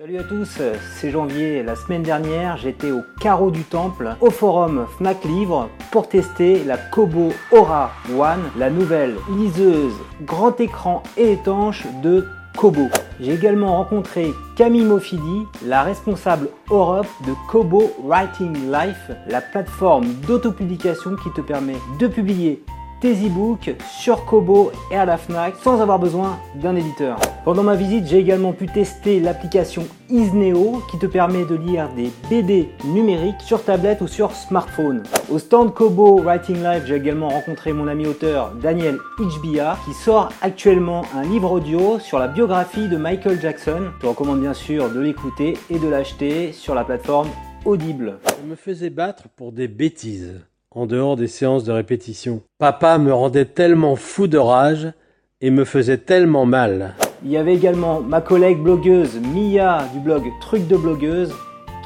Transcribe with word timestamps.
Salut 0.00 0.16
à 0.16 0.24
tous, 0.24 0.62
c'est 0.96 1.10
Janvier. 1.10 1.62
La 1.62 1.76
semaine 1.76 2.02
dernière, 2.02 2.56
j'étais 2.56 2.90
au 2.90 3.02
carreau 3.20 3.50
du 3.50 3.64
temple, 3.64 4.16
au 4.22 4.30
forum 4.30 4.86
Fnac 4.96 5.22
Livre, 5.26 5.68
pour 5.92 6.08
tester 6.08 6.64
la 6.64 6.78
Kobo 6.78 7.34
Aura 7.52 7.90
One, 8.18 8.40
la 8.56 8.70
nouvelle 8.70 9.16
liseuse 9.36 9.92
grand 10.22 10.58
écran 10.58 11.02
et 11.18 11.32
étanche 11.32 11.84
de 12.02 12.26
Kobo. 12.56 12.88
J'ai 13.20 13.34
également 13.34 13.76
rencontré 13.76 14.32
Camille 14.56 14.84
Mofidi, 14.84 15.46
la 15.66 15.82
responsable 15.82 16.48
Europe 16.70 17.06
de 17.26 17.34
Kobo 17.50 17.92
Writing 18.02 18.72
Life, 18.72 19.10
la 19.26 19.42
plateforme 19.42 20.06
d'autopublication 20.26 21.16
qui 21.16 21.30
te 21.32 21.42
permet 21.42 21.76
de 21.98 22.06
publier 22.06 22.64
tes 23.00 23.14
e-books 23.14 23.70
sur 23.98 24.24
Kobo 24.24 24.70
et 24.90 24.96
à 24.96 25.04
la 25.04 25.16
FNAC 25.16 25.56
sans 25.56 25.80
avoir 25.80 25.98
besoin 25.98 26.38
d'un 26.54 26.76
éditeur. 26.76 27.18
Pendant 27.44 27.62
ma 27.62 27.74
visite, 27.74 28.06
j'ai 28.06 28.18
également 28.18 28.52
pu 28.52 28.66
tester 28.66 29.20
l'application 29.20 29.86
Isneo 30.10 30.82
qui 30.90 30.98
te 30.98 31.06
permet 31.06 31.44
de 31.44 31.54
lire 31.54 31.88
des 31.94 32.10
BD 32.28 32.68
numériques 32.84 33.40
sur 33.40 33.64
tablette 33.64 34.02
ou 34.02 34.06
sur 34.06 34.32
smartphone. 34.32 35.02
Au 35.30 35.38
stand 35.38 35.72
Kobo 35.72 36.20
Writing 36.20 36.62
Live, 36.62 36.84
j'ai 36.86 36.96
également 36.96 37.28
rencontré 37.28 37.72
mon 37.72 37.88
ami 37.88 38.06
auteur 38.06 38.52
Daniel 38.62 38.98
Ichbia 39.18 39.78
qui 39.86 39.94
sort 39.94 40.30
actuellement 40.42 41.02
un 41.16 41.22
livre 41.22 41.52
audio 41.52 41.98
sur 41.98 42.18
la 42.18 42.28
biographie 42.28 42.88
de 42.88 42.96
Michael 42.96 43.40
Jackson. 43.40 43.90
Je 43.96 44.02
te 44.02 44.06
recommande 44.06 44.40
bien 44.40 44.54
sûr 44.54 44.90
de 44.90 45.00
l'écouter 45.00 45.56
et 45.70 45.78
de 45.78 45.88
l'acheter 45.88 46.52
sur 46.52 46.74
la 46.74 46.84
plateforme 46.84 47.28
Audible. 47.64 48.18
Je 48.42 48.50
me 48.50 48.56
faisais 48.56 48.90
battre 48.90 49.24
pour 49.36 49.52
des 49.52 49.68
bêtises 49.68 50.40
en 50.72 50.86
dehors 50.86 51.16
des 51.16 51.26
séances 51.26 51.64
de 51.64 51.72
répétition. 51.72 52.42
Papa 52.58 52.98
me 52.98 53.12
rendait 53.12 53.44
tellement 53.44 53.96
fou 53.96 54.28
de 54.28 54.38
rage 54.38 54.92
et 55.40 55.50
me 55.50 55.64
faisait 55.64 55.98
tellement 55.98 56.46
mal. 56.46 56.94
Il 57.24 57.30
y 57.30 57.36
avait 57.36 57.54
également 57.54 58.00
ma 58.00 58.20
collègue 58.20 58.58
blogueuse 58.58 59.18
Mia 59.20 59.84
du 59.92 59.98
blog 59.98 60.22
Truc 60.40 60.68
de 60.68 60.76
blogueuse 60.76 61.34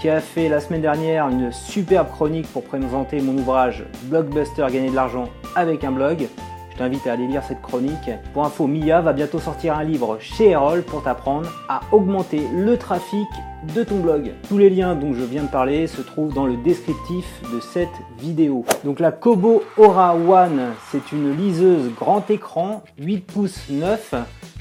qui 0.00 0.10
a 0.10 0.20
fait 0.20 0.48
la 0.48 0.60
semaine 0.60 0.82
dernière 0.82 1.28
une 1.28 1.50
superbe 1.50 2.10
chronique 2.10 2.46
pour 2.52 2.62
présenter 2.62 3.22
mon 3.22 3.38
ouvrage 3.38 3.84
Blockbuster 4.04 4.66
gagner 4.70 4.90
de 4.90 4.94
l'argent 4.94 5.30
avec 5.56 5.82
un 5.82 5.92
blog. 5.92 6.26
Je 6.74 6.78
t'invite 6.80 7.06
à 7.06 7.12
aller 7.12 7.28
lire 7.28 7.44
cette 7.44 7.62
chronique. 7.62 8.10
Pour 8.32 8.44
info, 8.44 8.66
Mia 8.66 9.00
va 9.00 9.12
bientôt 9.12 9.38
sortir 9.38 9.78
un 9.78 9.84
livre 9.84 10.18
chez 10.18 10.50
Erol 10.50 10.82
pour 10.82 11.04
t'apprendre 11.04 11.48
à 11.68 11.82
augmenter 11.92 12.42
le 12.52 12.76
trafic 12.76 13.28
de 13.76 13.84
ton 13.84 14.00
blog. 14.00 14.32
Tous 14.48 14.58
les 14.58 14.70
liens 14.70 14.96
dont 14.96 15.14
je 15.14 15.22
viens 15.22 15.44
de 15.44 15.48
parler 15.48 15.86
se 15.86 16.02
trouvent 16.02 16.34
dans 16.34 16.46
le 16.46 16.56
descriptif 16.56 17.24
de 17.52 17.60
cette 17.60 17.94
vidéo. 18.18 18.64
Donc 18.82 18.98
la 18.98 19.12
Kobo 19.12 19.62
Aura 19.76 20.16
One, 20.16 20.72
c'est 20.90 21.12
une 21.12 21.36
liseuse 21.36 21.92
grand 21.94 22.28
écran 22.28 22.82
8 22.98 23.18
pouces 23.20 23.68
9 23.70 24.14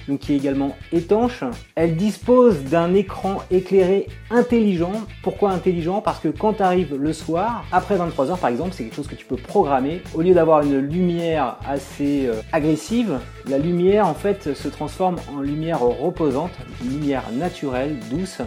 donc 0.07 0.19
qui 0.19 0.33
est 0.33 0.37
également 0.37 0.75
étanche. 0.91 1.43
Elle 1.75 1.95
dispose 1.95 2.63
d'un 2.63 2.93
écran 2.93 3.41
éclairé 3.51 4.07
intelligent. 4.29 4.93
Pourquoi 5.21 5.51
intelligent? 5.51 6.01
Parce 6.01 6.19
que 6.19 6.27
quand 6.27 6.53
tu 6.53 6.63
arrives 6.63 6.95
le 6.95 7.13
soir, 7.13 7.65
après 7.71 7.97
23h 7.97 8.37
par 8.37 8.49
exemple, 8.49 8.71
c'est 8.73 8.83
quelque 8.83 8.95
chose 8.95 9.07
que 9.07 9.15
tu 9.15 9.25
peux 9.25 9.35
programmer. 9.35 10.01
Au 10.13 10.21
lieu 10.21 10.33
d'avoir 10.33 10.61
une 10.61 10.77
lumière 10.77 11.57
assez 11.67 12.27
euh, 12.27 12.41
agressive, 12.51 13.19
la 13.47 13.57
lumière 13.57 14.07
en 14.07 14.13
fait 14.13 14.53
se 14.53 14.67
transforme 14.67 15.15
en 15.35 15.41
lumière 15.41 15.79
reposante, 15.81 16.51
une 16.83 16.99
lumière 16.99 17.23
naturelle, 17.33 17.97
douce. 18.09 18.41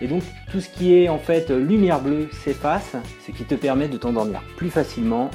Et 0.00 0.06
donc 0.06 0.22
tout 0.50 0.60
ce 0.60 0.68
qui 0.68 0.94
est 0.94 1.08
en 1.08 1.18
fait 1.18 1.50
lumière 1.50 2.00
bleue 2.00 2.28
s'efface, 2.44 2.96
ce 3.26 3.32
qui 3.32 3.44
te 3.44 3.54
permet 3.54 3.88
de 3.88 3.96
t'endormir 3.96 4.40
plus 4.56 4.70
facilement 4.70 5.30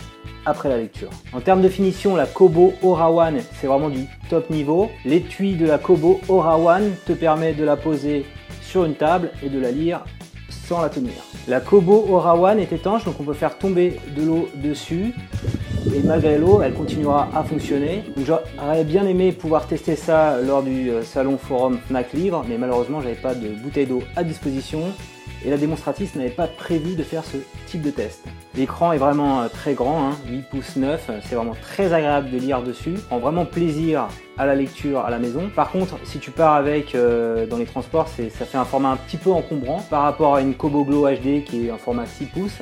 après 0.46 0.70
la 0.70 0.78
lecture. 0.78 1.10
En 1.34 1.42
termes 1.42 1.62
de 1.62 1.70
finition, 1.70 2.16
la 2.16 2.26
Kobo 2.26 2.74
One, 2.82 3.40
c'est 3.60 3.68
vraiment 3.68 3.90
du 3.90 4.06
top 4.30 4.50
niveau. 4.50 4.90
L'étui 5.06 5.56
de 5.56 5.66
la 5.66 5.78
Kobo 5.78 6.20
One 6.28 6.92
te 7.06 7.14
permet 7.14 7.54
de 7.54 7.64
la 7.64 7.78
poser 7.78 8.26
sur 8.62 8.86
une 8.86 8.96
table 8.96 9.32
et 9.44 9.50
de 9.50 9.60
la 9.60 9.72
lire 9.72 10.04
sans 10.50 10.82
la 10.82 10.90
tenir. 10.90 11.14
La 11.48 11.60
Kobo 11.60 12.06
One 12.10 12.60
est 12.60 12.72
étanche, 12.72 13.06
donc 13.06 13.20
on 13.20 13.24
peut 13.24 13.34
faire 13.34 13.58
tomber 13.58 14.00
de 14.16 14.24
l'eau 14.24 14.50
dessus. 14.56 15.14
Et 15.96 16.02
malgré 16.02 16.40
l'eau, 16.40 16.62
elle 16.64 16.74
continuera 16.74 17.30
à 17.36 17.44
fonctionner. 17.44 18.04
J'aurais 18.26 18.84
bien 18.84 19.06
aimé 19.06 19.32
pouvoir 19.32 19.68
tester 19.68 19.96
ça 19.96 20.42
lors 20.42 20.64
du 20.64 20.90
euh, 20.90 21.04
salon 21.04 21.38
forum 21.38 21.78
Fnac 21.88 22.14
Livre, 22.14 22.44
mais 22.50 22.58
malheureusement, 22.58 23.00
j'avais 23.00 23.14
pas 23.14 23.36
de 23.36 23.50
bouteille 23.50 23.86
d'eau 23.86 24.02
à 24.16 24.24
disposition 24.24 24.82
et 25.46 25.52
la 25.52 25.58
démonstratrice 25.58 26.16
n'avait 26.16 26.32
pas 26.32 26.48
prévu 26.48 26.96
de 26.96 27.04
faire 27.04 27.24
ce 27.24 27.38
type 27.68 27.84
de 27.84 27.92
test. 27.92 28.24
L'écran 28.56 28.92
est 28.92 28.98
vraiment 28.98 29.42
euh, 29.42 29.50
très 29.50 29.76
grand, 29.76 30.14
8 30.28 30.38
hein, 30.38 30.42
pouces 30.50 30.78
9, 30.78 31.12
c'est 31.22 31.36
vraiment 31.36 31.56
très 31.62 31.94
agréable 31.94 32.32
de 32.32 32.40
lire 32.40 32.64
dessus, 32.64 32.94
prend 33.08 33.20
vraiment 33.20 33.46
plaisir 33.46 34.08
à 34.40 34.48
la 34.48 34.56
lecture 34.56 35.02
à 35.02 35.12
la 35.12 35.20
maison. 35.20 35.52
Par 35.56 35.70
contre, 35.70 36.00
si 36.06 36.18
tu 36.18 36.32
pars 36.32 36.56
avec 36.56 36.96
euh, 36.96 37.46
dans 37.46 37.58
les 37.58 37.66
transports, 37.66 38.08
ça 38.08 38.46
fait 38.46 38.58
un 38.58 38.66
format 38.66 38.90
un 38.90 38.98
petit 38.98 39.18
peu 39.18 39.32
encombrant 39.32 39.86
par 39.92 40.02
rapport 40.02 40.34
à 40.36 40.42
une 40.42 40.56
Kobo 40.56 40.86
Glow 40.86 41.08
HD 41.08 41.44
qui 41.44 41.68
est 41.68 41.70
un 41.70 41.78
format 41.78 42.08
6 42.08 42.26
pouces. 42.26 42.60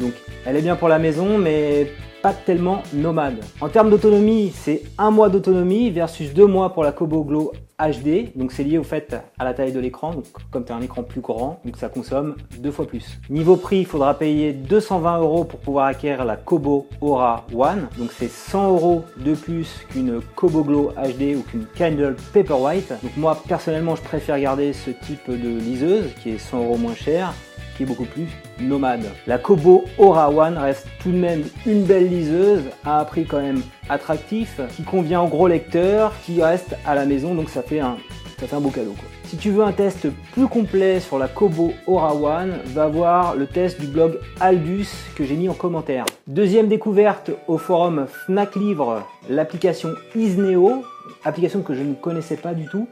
Donc 0.00 0.12
elle 0.44 0.56
est 0.56 0.62
bien 0.62 0.74
pour 0.74 0.88
la 0.88 0.98
maison, 0.98 1.38
mais 1.38 1.92
pas 2.24 2.32
tellement 2.32 2.82
nomade. 2.94 3.44
En 3.60 3.68
termes 3.68 3.90
d'autonomie, 3.90 4.50
c'est 4.54 4.82
un 4.96 5.10
mois 5.10 5.28
d'autonomie 5.28 5.90
versus 5.90 6.32
deux 6.32 6.46
mois 6.46 6.72
pour 6.72 6.82
la 6.82 6.90
Kobo 6.90 7.22
Glow 7.22 7.52
HD. 7.78 8.34
Donc 8.34 8.50
c'est 8.50 8.64
lié 8.64 8.78
au 8.78 8.82
fait 8.82 9.14
à 9.38 9.44
la 9.44 9.52
taille 9.52 9.72
de 9.72 9.78
l'écran. 9.78 10.14
Donc 10.14 10.24
comme 10.50 10.64
tu 10.64 10.72
as 10.72 10.74
un 10.74 10.80
écran 10.80 11.02
plus 11.02 11.20
grand, 11.20 11.60
donc 11.66 11.76
ça 11.76 11.90
consomme 11.90 12.36
deux 12.56 12.70
fois 12.70 12.86
plus. 12.86 13.20
Niveau 13.28 13.56
prix, 13.56 13.80
il 13.80 13.86
faudra 13.86 14.14
payer 14.14 14.54
220 14.54 15.18
euros 15.18 15.44
pour 15.44 15.60
pouvoir 15.60 15.84
acquérir 15.84 16.24
la 16.24 16.36
Kobo 16.36 16.86
Aura 17.02 17.44
One. 17.54 17.88
Donc 17.98 18.10
c'est 18.10 18.30
100 18.30 18.70
euros 18.70 19.04
de 19.18 19.34
plus 19.34 19.84
qu'une 19.90 20.22
Kobo 20.34 20.64
Glow 20.64 20.92
HD 20.96 21.36
ou 21.36 21.42
qu'une 21.42 21.66
Kindle 21.74 22.16
Paperwhite. 22.32 22.94
Donc 23.02 23.14
moi 23.18 23.36
personnellement, 23.46 23.96
je 23.96 24.02
préfère 24.02 24.40
garder 24.40 24.72
ce 24.72 24.88
type 24.88 25.28
de 25.28 25.58
liseuse 25.58 26.06
qui 26.22 26.30
est 26.30 26.38
100 26.38 26.64
euros 26.64 26.78
moins 26.78 26.94
cher 26.94 27.34
qui 27.76 27.82
est 27.82 27.86
beaucoup 27.86 28.04
plus 28.04 28.28
nomade. 28.60 29.06
La 29.26 29.38
Kobo 29.38 29.84
Aura 29.98 30.30
One 30.30 30.58
reste 30.58 30.86
tout 31.02 31.10
de 31.10 31.16
même 31.16 31.44
une 31.66 31.84
belle 31.84 32.08
liseuse 32.08 32.62
à 32.84 33.00
un 33.00 33.04
prix 33.04 33.24
quand 33.24 33.40
même 33.40 33.62
attractif, 33.88 34.60
qui 34.74 34.82
convient 34.82 35.22
aux 35.22 35.28
gros 35.28 35.48
lecteurs, 35.48 36.12
qui 36.24 36.42
reste 36.42 36.76
à 36.86 36.94
la 36.94 37.04
maison, 37.04 37.34
donc 37.34 37.50
ça 37.50 37.62
fait 37.62 37.80
un, 37.80 37.96
fait 38.38 38.54
un 38.54 38.60
beau 38.60 38.70
cadeau. 38.70 38.94
Si 39.24 39.36
tu 39.36 39.50
veux 39.50 39.64
un 39.64 39.72
test 39.72 40.06
plus 40.32 40.46
complet 40.46 41.00
sur 41.00 41.18
la 41.18 41.28
Kobo 41.28 41.72
Aura 41.86 42.14
One, 42.14 42.58
va 42.66 42.86
voir 42.86 43.34
le 43.34 43.46
test 43.46 43.80
du 43.80 43.86
blog 43.86 44.18
Aldus 44.40 44.88
que 45.16 45.24
j'ai 45.24 45.34
mis 45.34 45.48
en 45.48 45.54
commentaire. 45.54 46.04
Deuxième 46.26 46.68
découverte 46.68 47.30
au 47.48 47.58
forum 47.58 48.06
Fnac 48.26 48.54
Livre, 48.54 49.02
l'application 49.28 49.90
Isneo, 50.14 50.84
application 51.24 51.62
que 51.62 51.74
je 51.74 51.82
ne 51.82 51.94
connaissais 51.94 52.36
pas 52.36 52.54
du 52.54 52.66
tout, 52.66 52.86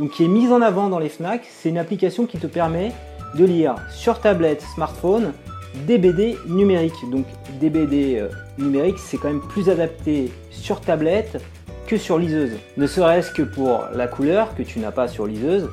donc 0.00 0.10
qui 0.10 0.24
est 0.24 0.28
mise 0.28 0.50
en 0.50 0.62
avant 0.62 0.88
dans 0.88 0.98
les 0.98 1.08
Fnac. 1.08 1.42
C'est 1.48 1.68
une 1.68 1.78
application 1.78 2.26
qui 2.26 2.38
te 2.38 2.46
permet 2.46 2.92
de 3.36 3.44
lire 3.44 3.74
sur 3.90 4.20
tablette, 4.20 4.62
smartphone, 4.74 5.32
des 5.86 5.98
BD 5.98 6.36
numériques. 6.46 7.08
Donc 7.10 7.26
des 7.60 7.70
BD 7.70 8.18
euh, 8.18 8.28
numériques, 8.58 8.98
c'est 8.98 9.16
quand 9.16 9.28
même 9.28 9.40
plus 9.40 9.68
adapté 9.68 10.32
sur 10.50 10.80
tablette 10.80 11.42
que 11.86 11.96
sur 11.96 12.18
liseuse. 12.18 12.52
Ne 12.76 12.86
serait-ce 12.86 13.30
que 13.30 13.42
pour 13.42 13.84
la 13.94 14.06
couleur 14.06 14.54
que 14.54 14.62
tu 14.62 14.78
n'as 14.78 14.92
pas 14.92 15.08
sur 15.08 15.26
liseuse. 15.26 15.68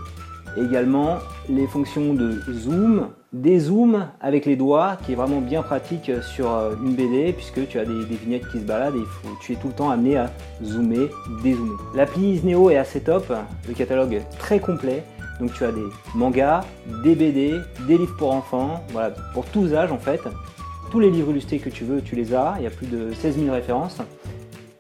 Également 0.58 1.20
les 1.48 1.66
fonctions 1.66 2.14
de 2.14 2.42
zoom, 2.52 3.08
dézoom 3.32 4.08
avec 4.20 4.46
les 4.46 4.58
doigts, 4.58 4.98
qui 5.06 5.14
est 5.14 5.16
vraiment 5.16 5.40
bien 5.40 5.62
pratique 5.62 6.12
sur 6.22 6.52
euh, 6.52 6.74
une 6.84 6.96
BD 6.96 7.32
puisque 7.32 7.66
tu 7.70 7.80
as 7.80 7.86
des, 7.86 8.04
vignettes 8.04 8.48
qui 8.52 8.60
se 8.60 8.66
baladent 8.66 8.98
et 8.98 9.30
tu 9.42 9.54
es 9.54 9.56
tout 9.56 9.68
le 9.68 9.74
temps 9.74 9.90
amené 9.90 10.18
à 10.18 10.30
zoomer, 10.64 11.10
dézoomer. 11.42 11.78
L'appli 11.96 12.34
Isneo 12.34 12.70
est 12.70 12.78
assez 12.78 13.00
top, 13.00 13.32
le 13.68 13.74
catalogue 13.74 14.22
très 14.38 14.60
complet. 14.60 15.04
Donc 15.42 15.54
tu 15.54 15.66
as 15.66 15.72
des 15.72 15.86
mangas, 16.14 16.64
des 17.04 17.16
BD, 17.16 17.56
des 17.88 17.98
livres 17.98 18.16
pour 18.16 18.32
enfants, 18.32 18.84
voilà, 18.92 19.10
pour 19.34 19.44
tous 19.46 19.74
âges 19.74 19.92
en 19.92 19.98
fait. 19.98 20.22
Tous 20.92 21.00
les 21.00 21.10
livres 21.10 21.32
illustrés 21.32 21.58
que 21.58 21.70
tu 21.70 21.84
veux, 21.84 22.02
tu 22.02 22.16
les 22.16 22.36
as. 22.36 22.56
Il 22.60 22.64
y 22.64 22.68
a 22.68 22.70
plus 22.70 22.86
de 22.86 23.12
16 23.12 23.40
000 23.40 23.52
références. 23.52 23.98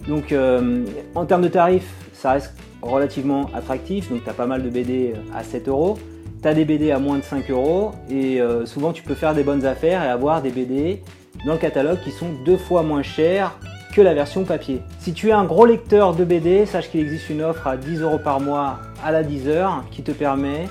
Donc 0.07 0.31
euh, 0.31 0.85
en 1.15 1.25
termes 1.25 1.41
de 1.41 1.47
tarifs, 1.47 1.91
ça 2.13 2.33
reste 2.33 2.53
relativement 2.83 3.49
attractif. 3.55 4.09
Donc 4.09 4.23
tu 4.23 4.29
as 4.29 4.33
pas 4.33 4.45
mal 4.45 4.61
de 4.61 4.69
BD 4.69 5.13
à 5.33 5.43
7 5.43 5.67
euros. 5.67 5.97
Tu 6.43 6.47
as 6.47 6.53
des 6.53 6.65
BD 6.65 6.91
à 6.91 6.99
moins 6.99 7.17
de 7.17 7.23
5 7.23 7.49
euros. 7.49 7.91
Et 8.11 8.39
euh, 8.39 8.67
souvent 8.67 8.93
tu 8.93 9.01
peux 9.01 9.15
faire 9.15 9.33
des 9.33 9.43
bonnes 9.43 9.65
affaires 9.65 10.03
et 10.03 10.07
avoir 10.07 10.43
des 10.43 10.51
BD 10.51 11.01
dans 11.47 11.53
le 11.53 11.59
catalogue 11.59 11.99
qui 12.03 12.11
sont 12.11 12.29
deux 12.45 12.57
fois 12.57 12.83
moins 12.83 13.01
chers 13.01 13.57
que 13.91 14.01
la 14.01 14.13
version 14.13 14.43
papier. 14.45 14.81
Si 14.99 15.13
tu 15.13 15.29
es 15.29 15.33
un 15.33 15.43
gros 15.43 15.65
lecteur 15.65 16.15
de 16.15 16.23
BD, 16.23 16.65
sache 16.65 16.89
qu'il 16.89 17.01
existe 17.01 17.29
une 17.29 17.41
offre 17.41 17.67
à 17.67 17.77
10 17.77 18.01
euros 18.01 18.19
par 18.19 18.39
mois 18.39 18.79
à 19.03 19.11
la 19.11 19.23
10 19.23 19.49
heures 19.49 19.83
qui 19.91 20.01
te 20.01 20.11
permet 20.11 20.67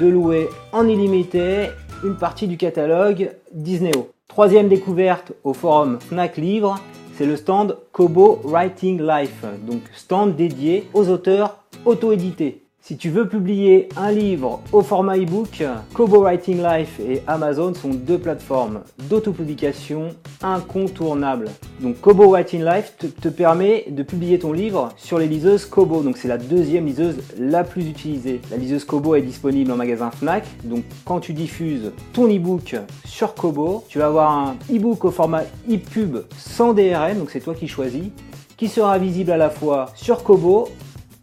de 0.00 0.06
louer 0.06 0.48
en 0.72 0.88
illimité 0.88 1.70
une 2.02 2.16
partie 2.16 2.48
du 2.48 2.56
catalogue 2.56 3.32
Disneyo. 3.52 4.10
Troisième 4.28 4.68
découverte 4.68 5.32
au 5.44 5.52
forum 5.52 5.98
Fnac 6.00 6.38
Livre, 6.38 6.76
c'est 7.16 7.26
le 7.26 7.36
stand 7.36 7.76
Kobo 7.92 8.40
Writing 8.44 9.00
Life, 9.00 9.44
donc 9.68 9.82
stand 9.94 10.34
dédié 10.34 10.88
aux 10.94 11.08
auteurs 11.08 11.58
auto-édités. 11.84 12.63
Si 12.86 12.98
tu 12.98 13.08
veux 13.08 13.26
publier 13.26 13.88
un 13.96 14.12
livre 14.12 14.60
au 14.70 14.82
format 14.82 15.16
ebook, 15.16 15.64
Kobo 15.94 16.20
Writing 16.20 16.62
Life 16.62 17.00
et 17.00 17.22
Amazon 17.26 17.72
sont 17.72 17.94
deux 17.94 18.18
plateformes 18.18 18.82
d'autopublication 19.08 20.10
incontournables. 20.42 21.48
Donc 21.80 21.98
Kobo 22.02 22.28
Writing 22.28 22.62
Life 22.62 22.94
te, 22.98 23.28
permet 23.30 23.86
de 23.88 24.02
publier 24.02 24.38
ton 24.38 24.52
livre 24.52 24.90
sur 24.98 25.18
les 25.18 25.28
liseuses 25.28 25.64
Kobo. 25.64 26.02
Donc 26.02 26.18
c'est 26.18 26.28
la 26.28 26.36
deuxième 26.36 26.84
liseuse 26.84 27.16
la 27.38 27.64
plus 27.64 27.88
utilisée. 27.88 28.42
La 28.50 28.58
liseuse 28.58 28.84
Kobo 28.84 29.14
est 29.14 29.22
disponible 29.22 29.72
en 29.72 29.76
magasin 29.76 30.10
Fnac. 30.10 30.44
Donc 30.64 30.84
quand 31.06 31.20
tu 31.20 31.32
diffuses 31.32 31.90
ton 32.12 32.28
ebook 32.28 32.76
sur 33.06 33.34
Kobo, 33.34 33.82
tu 33.88 33.98
vas 33.98 34.08
avoir 34.08 34.30
un 34.30 34.56
ebook 34.70 35.06
au 35.06 35.10
format 35.10 35.44
EPUB 35.70 36.26
sans 36.36 36.74
DRM, 36.74 37.18
donc 37.18 37.30
c'est 37.30 37.40
toi 37.40 37.54
qui 37.54 37.66
choisis, 37.66 38.10
qui 38.58 38.68
sera 38.68 38.98
visible 38.98 39.30
à 39.30 39.38
la 39.38 39.48
fois 39.48 39.86
sur 39.94 40.22
Kobo 40.22 40.68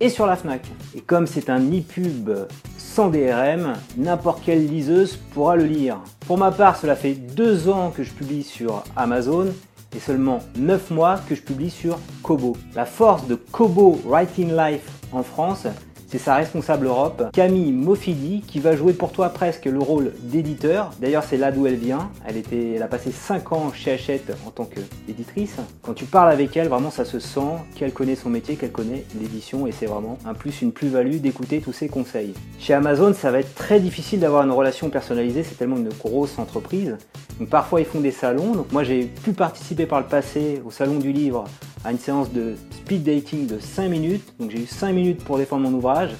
et 0.02 0.10
sur 0.10 0.26
la 0.26 0.36
FNAC. 0.36 0.64
Et 0.96 1.00
comme 1.00 1.28
c'est 1.28 1.50
un 1.50 1.60
e-pub 1.60 2.32
sans 2.78 3.10
DRM, 3.10 3.74
n'importe 3.96 4.44
quelle 4.44 4.68
liseuse 4.68 5.16
pourra 5.34 5.56
le 5.56 5.64
lire. 5.64 6.00
Pour 6.28 6.38
ma 6.38 6.52
part, 6.52 6.76
cela 6.76 6.96
fait 6.96 7.14
deux 7.14 7.70
ans 7.70 7.92
que 7.96 8.04
je 8.04 8.12
publie 8.12 8.44
sur 8.44 8.84
Amazon 8.98 9.48
et 9.96 10.00
seulement 10.00 10.40
9 10.58 10.92
mois 10.92 11.20
que 11.30 11.36
je 11.36 11.42
publie 11.42 11.70
sur 11.70 12.00
Kobo. 12.24 12.58
La 12.76 12.86
force 12.86 13.28
de 13.28 13.36
Kobo 13.36 14.02
Writing 14.06 14.52
Life 14.56 14.90
en 15.14 15.24
France, 15.24 15.68
c'est 16.12 16.18
sa 16.18 16.36
responsable 16.36 16.88
Europe, 16.88 17.24
Camille 17.32 17.72
Mofidi, 17.72 18.42
qui 18.46 18.60
va 18.60 18.76
jouer 18.76 18.92
pour 18.92 19.14
toi 19.14 19.30
presque 19.30 19.64
le 19.64 19.80
rôle 19.80 20.12
d'éditeur. 20.24 20.92
D'ailleurs, 21.00 21.24
c'est 21.24 21.38
là 21.38 21.54
d'où 21.54 21.68
elle 21.68 21.78
vient. 21.78 22.10
Elle, 22.28 22.44
elle 22.52 22.84
a 22.84 22.88
passé 22.88 23.14
5 23.14 23.54
ans 23.54 23.72
chez 23.74 23.94
Hachette 23.94 24.36
en 24.46 24.52
tant 24.52 24.66
qu'éditrice. 24.66 25.56
Quand 25.82 25.94
tu 25.94 26.04
parles 26.04 26.30
avec 26.30 26.58
elle, 26.58 26.68
vraiment, 26.68 26.92
ça 26.92 27.06
se 27.06 27.20
sent 27.20 27.40
qu'elle 27.76 27.94
connaît 27.94 28.18
son 28.18 28.30
métier, 28.30 28.58
qu'elle 28.58 28.74
connaît 28.74 29.06
l'édition, 29.22 29.68
et 29.68 29.72
c'est 29.72 29.86
vraiment 29.86 30.18
un 30.26 30.34
plus, 30.34 30.62
une 30.62 30.74
plus-value 30.74 31.20
d'écouter 31.20 31.62
tous 31.62 31.72
ses 31.72 31.88
conseils. 31.88 32.34
Chez 32.60 32.74
Amazon, 32.74 33.14
ça 33.14 33.32
va 33.32 33.40
être 33.40 33.56
très 33.56 33.80
difficile 33.80 34.20
d'avoir 34.20 34.44
une 34.44 34.52
relation 34.52 34.90
personnalisée, 34.90 35.44
c'est 35.44 35.56
tellement 35.56 35.78
une 35.78 35.94
grosse 35.98 36.38
entreprise. 36.40 36.98
Donc 37.40 37.48
parfois, 37.48 37.80
ils 37.80 37.86
font 37.86 38.02
des 38.02 38.12
salons. 38.12 38.52
Donc 38.52 38.70
moi, 38.74 38.84
j'ai 38.84 39.06
pu 39.06 39.32
participer 39.32 39.86
par 39.86 40.02
le 40.02 40.08
passé 40.08 40.62
au 40.66 40.72
salon 40.72 41.00
du 41.00 41.14
livre 41.14 41.46
à 41.84 41.92
une 41.92 42.00
séance 42.00 42.32
de 42.32 42.56
speed 42.72 43.04
dating 43.04 43.48
de 43.48 43.60
5 43.60 43.90
minutes. 43.90 44.34
Donc 44.40 44.52
j'ai 44.52 44.60
eu 44.60 44.66
5 44.66 44.94
minutes 44.94 45.24
pour 45.24 45.38
défendre 45.38 45.68
mon 45.70 45.76
ouvrage. 45.76 46.12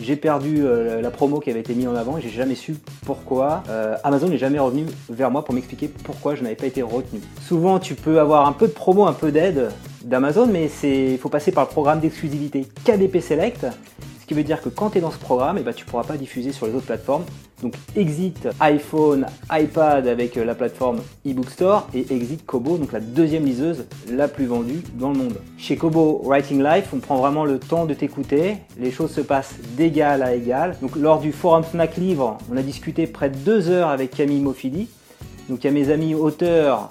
J'ai 0.00 0.14
perdu 0.14 0.58
euh, 0.60 1.00
la 1.00 1.10
promo 1.10 1.40
qui 1.40 1.50
avait 1.50 1.60
été 1.60 1.74
mise 1.74 1.88
en 1.88 1.96
avant 1.96 2.18
et 2.18 2.20
j'ai 2.20 2.30
jamais 2.30 2.54
su 2.54 2.76
pourquoi. 3.04 3.64
Euh, 3.68 3.96
Amazon 4.04 4.28
n'est 4.28 4.38
jamais 4.38 4.60
revenu 4.60 4.86
vers 5.10 5.30
moi 5.30 5.44
pour 5.44 5.54
m'expliquer 5.54 5.88
pourquoi 5.88 6.36
je 6.36 6.42
n'avais 6.42 6.54
pas 6.54 6.66
été 6.66 6.82
retenu. 6.82 7.20
Souvent, 7.46 7.80
tu 7.80 7.94
peux 7.94 8.20
avoir 8.20 8.46
un 8.46 8.52
peu 8.52 8.68
de 8.68 8.72
promo, 8.72 9.06
un 9.06 9.12
peu 9.12 9.32
d'aide 9.32 9.70
d'Amazon, 10.04 10.46
mais 10.46 10.70
il 10.84 11.18
faut 11.18 11.28
passer 11.28 11.50
par 11.50 11.64
le 11.64 11.70
programme 11.70 11.98
d'exclusivité 11.98 12.66
KDP 12.84 13.20
Select 13.20 13.66
qui 14.28 14.34
veut 14.34 14.44
dire 14.44 14.60
que 14.60 14.68
quand 14.68 14.90
tu 14.90 14.98
es 14.98 15.00
dans 15.00 15.10
ce 15.10 15.18
programme, 15.18 15.56
eh 15.58 15.62
ben, 15.62 15.72
tu 15.72 15.84
ne 15.84 15.90
pourras 15.90 16.04
pas 16.04 16.16
diffuser 16.16 16.52
sur 16.52 16.66
les 16.66 16.74
autres 16.74 16.86
plateformes. 16.86 17.24
Donc 17.62 17.74
exit 17.96 18.48
iPhone, 18.60 19.26
iPad 19.50 20.06
avec 20.06 20.36
euh, 20.36 20.44
la 20.44 20.54
plateforme 20.54 21.00
eBook 21.26 21.50
Store 21.50 21.88
et 21.92 22.06
exit 22.10 22.46
Kobo, 22.46 22.78
donc 22.78 22.92
la 22.92 23.00
deuxième 23.00 23.44
liseuse 23.44 23.84
la 24.10 24.28
plus 24.28 24.46
vendue 24.46 24.82
dans 24.94 25.10
le 25.10 25.18
monde. 25.18 25.40
Chez 25.56 25.76
Kobo 25.76 26.22
Writing 26.24 26.62
Life, 26.62 26.90
on 26.92 26.98
prend 26.98 27.16
vraiment 27.16 27.44
le 27.44 27.58
temps 27.58 27.84
de 27.84 27.94
t'écouter, 27.94 28.58
les 28.78 28.92
choses 28.92 29.10
se 29.10 29.20
passent 29.20 29.56
d'égal 29.76 30.22
à 30.22 30.34
égal. 30.34 30.76
Donc 30.80 30.94
lors 30.94 31.18
du 31.18 31.32
forum 31.32 31.64
Fnac 31.64 31.96
Livre, 31.96 32.38
on 32.52 32.56
a 32.56 32.62
discuté 32.62 33.06
près 33.06 33.30
de 33.30 33.36
deux 33.36 33.68
heures 33.68 33.88
avec 33.88 34.12
Camille 34.12 34.40
Mofidi. 34.40 34.88
Donc 35.48 35.64
il 35.64 35.66
y 35.66 35.70
a 35.70 35.72
mes 35.72 35.90
amis 35.90 36.14
auteurs 36.14 36.90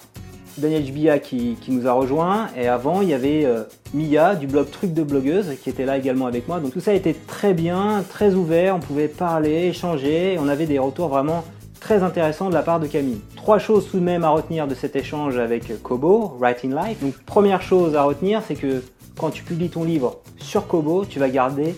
Daniel 0.57 0.85
Jbia 0.85 1.19
qui, 1.19 1.57
nous 1.67 1.87
a 1.87 1.91
rejoint 1.91 2.47
et 2.57 2.67
avant 2.67 3.01
il 3.01 3.09
y 3.09 3.13
avait 3.13 3.45
euh, 3.45 3.63
Mia 3.93 4.35
du 4.35 4.47
blog 4.47 4.69
Truc 4.71 4.93
de 4.93 5.03
blogueuse 5.03 5.55
qui 5.61 5.69
était 5.69 5.85
là 5.85 5.97
également 5.97 6.25
avec 6.25 6.47
moi. 6.47 6.59
Donc 6.59 6.73
tout 6.73 6.79
ça 6.79 6.93
était 6.93 7.13
très 7.13 7.53
bien, 7.53 8.03
très 8.09 8.33
ouvert, 8.33 8.75
on 8.75 8.79
pouvait 8.79 9.07
parler, 9.07 9.67
échanger, 9.67 10.37
on 10.39 10.47
avait 10.47 10.65
des 10.65 10.79
retours 10.79 11.09
vraiment 11.09 11.43
très 11.79 12.03
intéressants 12.03 12.49
de 12.49 12.53
la 12.53 12.63
part 12.63 12.79
de 12.79 12.87
Camille. 12.87 13.21
Trois 13.35 13.59
choses 13.59 13.87
tout 13.89 13.99
de 13.99 14.03
même 14.03 14.23
à 14.23 14.29
retenir 14.29 14.67
de 14.67 14.75
cet 14.75 14.95
échange 14.95 15.37
avec 15.37 15.81
Kobo, 15.83 16.35
Writing 16.39 16.75
Life. 16.75 17.01
Donc 17.01 17.13
première 17.25 17.61
chose 17.61 17.95
à 17.95 18.03
retenir, 18.03 18.41
c'est 18.47 18.55
que 18.55 18.83
quand 19.17 19.29
tu 19.29 19.43
publies 19.43 19.69
ton 19.69 19.83
livre 19.83 20.17
sur 20.37 20.67
Kobo, 20.67 21.05
tu 21.05 21.19
vas 21.19 21.29
garder 21.29 21.75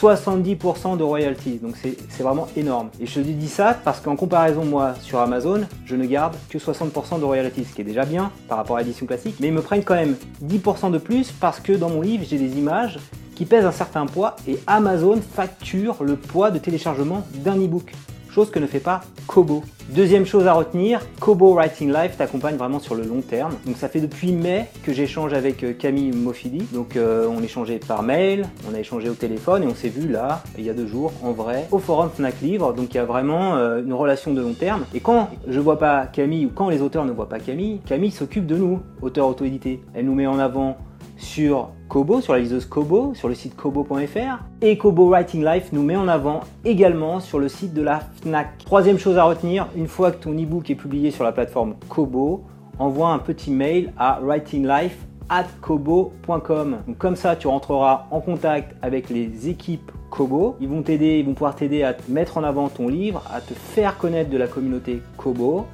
70% 0.00 0.96
de 0.96 1.02
royalties. 1.02 1.58
Donc 1.58 1.74
c'est 1.76 2.22
vraiment 2.22 2.48
énorme. 2.56 2.88
Et 3.00 3.06
je 3.06 3.14
te 3.14 3.20
dis 3.20 3.48
ça 3.48 3.76
parce 3.84 4.00
qu'en 4.00 4.16
comparaison, 4.16 4.64
moi, 4.64 4.94
sur 5.02 5.18
Amazon, 5.18 5.62
je 5.84 5.96
ne 5.96 6.06
garde 6.06 6.34
que 6.48 6.58
60% 6.58 7.20
de 7.20 7.24
royalties, 7.24 7.64
ce 7.64 7.74
qui 7.74 7.82
est 7.82 7.84
déjà 7.84 8.04
bien 8.04 8.30
par 8.48 8.58
rapport 8.58 8.76
à 8.76 8.80
l'édition 8.80 9.06
classique. 9.06 9.36
Mais 9.40 9.48
ils 9.48 9.54
me 9.54 9.62
prennent 9.62 9.84
quand 9.84 9.94
même 9.94 10.16
10% 10.44 10.90
de 10.90 10.98
plus 10.98 11.32
parce 11.32 11.60
que 11.60 11.72
dans 11.72 11.90
mon 11.90 12.00
livre, 12.00 12.24
j'ai 12.28 12.38
des 12.38 12.58
images 12.58 12.98
qui 13.34 13.44
pèsent 13.44 13.66
un 13.66 13.72
certain 13.72 14.06
poids 14.06 14.36
et 14.48 14.58
Amazon 14.66 15.18
facture 15.20 16.02
le 16.02 16.16
poids 16.16 16.50
de 16.50 16.58
téléchargement 16.58 17.26
d'un 17.34 17.56
e-book 17.56 17.92
chose 18.30 18.50
que 18.50 18.58
ne 18.58 18.66
fait 18.66 18.80
pas 18.80 19.00
Kobo. 19.26 19.62
Deuxième 19.90 20.24
chose 20.24 20.46
à 20.46 20.52
retenir, 20.52 21.00
Kobo 21.18 21.54
Writing 21.54 21.92
Life 21.92 22.16
t'accompagne 22.16 22.56
vraiment 22.56 22.78
sur 22.78 22.94
le 22.94 23.02
long 23.02 23.22
terme. 23.22 23.54
Donc 23.66 23.76
ça 23.76 23.88
fait 23.88 24.00
depuis 24.00 24.32
mai 24.32 24.66
que 24.84 24.92
j'échange 24.92 25.32
avec 25.32 25.64
euh, 25.64 25.72
Camille 25.72 26.12
Mofidi. 26.12 26.64
Donc 26.72 26.96
euh, 26.96 27.26
on 27.28 27.42
échangeait 27.42 27.78
par 27.78 28.02
mail, 28.02 28.46
on 28.70 28.74
a 28.74 28.78
échangé 28.78 29.08
au 29.08 29.14
téléphone 29.14 29.64
et 29.64 29.66
on 29.66 29.74
s'est 29.74 29.88
vu 29.88 30.08
là, 30.08 30.44
il 30.56 30.64
y 30.64 30.70
a 30.70 30.74
deux 30.74 30.86
jours, 30.86 31.12
en 31.22 31.32
vrai, 31.32 31.66
au 31.72 31.78
forum 31.78 32.08
Fnac 32.14 32.40
Livre. 32.40 32.72
Donc 32.72 32.94
il 32.94 32.98
y 32.98 33.00
a 33.00 33.04
vraiment 33.04 33.56
euh, 33.56 33.82
une 33.82 33.92
relation 33.92 34.32
de 34.32 34.40
long 34.40 34.54
terme. 34.54 34.84
Et 34.94 35.00
quand 35.00 35.30
je 35.48 35.58
vois 35.58 35.78
pas 35.78 36.06
Camille 36.06 36.46
ou 36.46 36.50
quand 36.54 36.68
les 36.68 36.82
auteurs 36.82 37.04
ne 37.04 37.12
voient 37.12 37.28
pas 37.28 37.40
Camille, 37.40 37.80
Camille 37.84 38.12
s'occupe 38.12 38.46
de 38.46 38.56
nous, 38.56 38.80
auteurs 39.02 39.26
auto-édités. 39.26 39.80
Elle 39.92 40.06
nous 40.06 40.14
met 40.14 40.28
en 40.28 40.38
avant 40.38 40.78
sur 41.20 41.68
Kobo, 41.88 42.20
sur 42.20 42.32
la 42.32 42.40
liseuse 42.40 42.64
Kobo, 42.64 43.14
sur 43.14 43.28
le 43.28 43.34
site 43.34 43.54
kobo.fr. 43.54 44.42
Et 44.62 44.78
Kobo 44.78 45.08
Writing 45.08 45.44
Life 45.44 45.72
nous 45.72 45.82
met 45.82 45.96
en 45.96 46.08
avant 46.08 46.40
également 46.64 47.20
sur 47.20 47.38
le 47.38 47.48
site 47.48 47.74
de 47.74 47.82
la 47.82 48.00
FNAC. 48.00 48.58
Troisième 48.64 48.98
chose 48.98 49.18
à 49.18 49.24
retenir, 49.24 49.68
une 49.76 49.86
fois 49.86 50.10
que 50.10 50.22
ton 50.22 50.32
e-book 50.32 50.70
est 50.70 50.74
publié 50.74 51.10
sur 51.10 51.24
la 51.24 51.32
plateforme 51.32 51.74
Kobo, 51.88 52.44
envoie 52.78 53.10
un 53.10 53.18
petit 53.18 53.50
mail 53.50 53.92
à 53.98 54.20
writinglife 54.22 54.96
at 55.28 55.46
kobo.com. 55.60 56.78
Comme 56.98 57.16
ça, 57.16 57.36
tu 57.36 57.46
rentreras 57.46 58.06
en 58.10 58.20
contact 58.20 58.74
avec 58.82 59.10
les 59.10 59.48
équipes 59.48 59.92
Kobo. 60.10 60.56
Ils 60.60 60.68
vont 60.68 60.82
t'aider, 60.82 61.18
ils 61.18 61.26
vont 61.26 61.34
pouvoir 61.34 61.54
t'aider 61.54 61.82
à 61.82 61.96
mettre 62.08 62.38
en 62.38 62.44
avant 62.44 62.68
ton 62.68 62.88
livre, 62.88 63.22
à 63.32 63.40
te 63.40 63.54
faire 63.54 63.96
connaître 63.98 64.30
de 64.30 64.38
la 64.38 64.48
communauté 64.48 65.02
Kobo. 65.16 65.66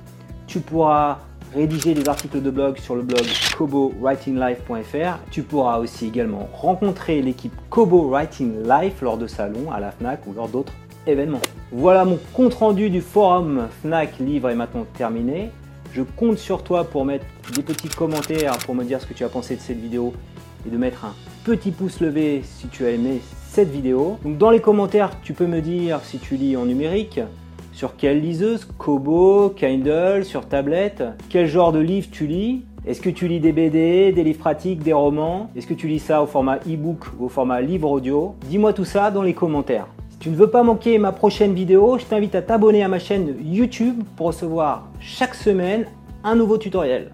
Tu 0.47 0.61
pourras 0.61 1.19
rédiger 1.57 1.95
des 1.95 2.07
articles 2.07 2.43
de 2.43 2.51
blog 2.51 2.77
sur 2.77 2.95
le 2.95 3.03
blog 3.03 3.25
kobowritinglife.fr. 3.57 5.19
Tu 5.31 5.43
pourras 5.43 5.79
aussi 5.79 6.07
également 6.07 6.51
rencontrer 6.53 7.23
l'équipe 7.23 7.55
Kobo 7.71 8.11
Writing 8.11 8.63
Life 8.69 9.01
lors 9.01 9.17
de 9.17 9.27
salons 9.27 9.73
à 9.73 9.81
la 9.81 9.91
FNAC 9.91 10.27
ou 10.27 10.35
lors 10.35 10.49
d'autres 10.49 10.75
événements. 11.07 11.41
Voilà 11.73 12.05
mon 12.05 12.19
compte 12.35 12.53
rendu 12.53 12.91
du 12.91 13.01
forum 13.01 13.69
FNAC 13.81 14.19
Livre 14.19 14.51
est 14.51 14.55
maintenant 14.55 14.85
terminé. 14.99 15.51
Je 15.95 16.03
compte 16.03 16.37
sur 16.37 16.63
toi 16.63 16.85
pour 16.85 17.07
mettre 17.07 17.25
des 17.55 17.63
petits 17.63 17.89
commentaires 17.89 18.59
pour 18.59 18.75
me 18.75 18.85
dire 18.85 19.01
ce 19.01 19.07
que 19.07 19.15
tu 19.15 19.25
as 19.25 19.31
pensé 19.31 19.57
de 19.57 19.61
cette 19.61 19.81
vidéo 19.81 20.13
et 20.67 20.71
de 20.71 20.77
mettre 20.77 21.07
un 21.07 21.15
petit 21.45 21.71
pouce 21.71 22.01
levé 22.01 22.43
si 22.45 22.69
tu 22.69 22.85
as 22.85 22.91
aimé 22.91 23.23
cette 23.49 23.71
vidéo. 23.71 24.19
Donc 24.23 24.37
dans 24.37 24.51
les 24.51 24.61
commentaires, 24.61 25.13
tu 25.23 25.33
peux 25.33 25.47
me 25.47 25.63
dire 25.63 26.01
si 26.03 26.19
tu 26.19 26.37
lis 26.37 26.55
en 26.55 26.67
numérique, 26.67 27.21
sur 27.77 27.95
quelle 27.95 28.23
liseuse? 28.23 28.67
Kobo, 28.79 29.51
Kindle, 29.51 30.25
sur 30.25 30.47
tablette? 30.49 31.05
Quel 31.29 31.47
genre 31.47 31.73
de 31.73 31.79
livre 31.79 32.09
tu 32.11 32.27
lis? 32.27 32.63
Est-ce 32.87 33.03
que 33.03 33.11
tu 33.11 33.29
lis 33.29 33.39
des 33.39 33.53
BD, 33.53 34.13
des 34.13 34.25
livres 34.25 34.39
pratiques, 34.39 34.83
des 34.83 34.95
romans? 34.95 35.51
Est-ce 35.55 35.67
que 35.67 35.75
tu 35.75 35.87
lis 35.87 35.99
ça 35.99 36.23
au 36.23 36.27
format 36.27 36.57
e-book 36.67 37.05
ou 37.19 37.27
au 37.27 37.29
format 37.29 37.61
livre 37.61 37.91
audio? 37.91 38.35
Dis-moi 38.49 38.73
tout 38.73 38.87
ça 38.87 39.11
dans 39.11 39.21
les 39.21 39.35
commentaires. 39.35 39.89
Si 40.09 40.19
tu 40.21 40.31
ne 40.31 40.37
veux 40.37 40.49
pas 40.49 40.63
manquer 40.63 40.97
ma 40.97 41.13
prochaine 41.13 41.53
vidéo, 41.53 41.99
je 41.99 42.07
t'invite 42.07 42.35
à 42.35 42.41
t'abonner 42.41 42.83
à 42.83 42.89
ma 42.89 42.99
chaîne 42.99 43.35
YouTube 43.45 44.03
pour 44.17 44.29
recevoir 44.29 44.89
chaque 44.99 45.35
semaine 45.35 45.85
un 46.25 46.35
nouveau 46.35 46.57
tutoriel. 46.57 47.11